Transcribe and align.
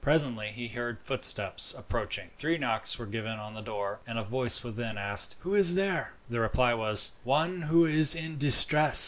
Presently 0.09 0.47
he 0.51 0.67
heard 0.69 0.97
footsteps 1.03 1.75
approaching 1.77 2.31
three 2.35 2.57
knocks 2.57 2.97
were 2.97 3.05
given 3.05 3.33
on 3.37 3.53
the 3.53 3.61
door, 3.61 3.99
and 4.07 4.17
a 4.17 4.23
voice 4.23 4.63
within 4.63 4.97
asked, 4.97 5.35
"Who 5.41 5.53
is 5.53 5.75
there?" 5.75 6.15
The 6.27 6.39
reply 6.39 6.73
was, 6.73 7.13
"One 7.23 7.61
who 7.61 7.85
is 7.85 8.15
in 8.15 8.39
distress." 8.39 8.99